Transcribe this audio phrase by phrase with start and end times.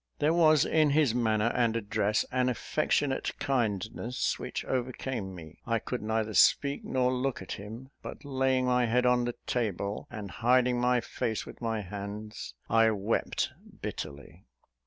[0.17, 5.59] There was in his manner and address an affectionate kindness which overcame me.
[5.67, 10.07] I could neither speak nor look at him; but, laying my head on the table,
[10.09, 14.47] and hiding my face with my hands, I wept bitterly.